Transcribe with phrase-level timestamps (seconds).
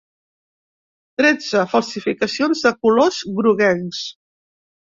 [1.21, 4.05] Tretze falsificacions de colors groguencs.